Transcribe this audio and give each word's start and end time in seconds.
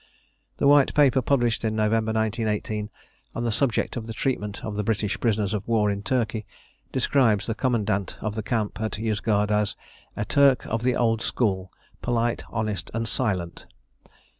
The 0.57 0.65
White 0.67 0.95
Paper 0.95 1.21
published 1.21 1.63
in 1.63 1.75
November 1.75 2.11
1918 2.11 2.89
on 3.35 3.43
the 3.43 3.51
subject 3.51 3.95
of 3.95 4.07
the 4.07 4.15
Treatment 4.15 4.65
of 4.65 4.83
British 4.83 5.19
Prisoners 5.19 5.53
of 5.53 5.67
War 5.67 5.91
in 5.91 6.01
Turkey 6.01 6.43
describes 6.91 7.45
the 7.45 7.53
commandant 7.53 8.17
of 8.19 8.33
the 8.33 8.41
camp 8.41 8.81
at 8.81 8.97
Yozgad 8.97 9.51
as 9.51 9.75
a 10.17 10.25
"Turk 10.25 10.65
of 10.65 10.81
the 10.81 10.95
old 10.95 11.21
school 11.21 11.71
polite, 12.01 12.43
honest, 12.49 12.89
and 12.95 13.07
silent." 13.07 13.67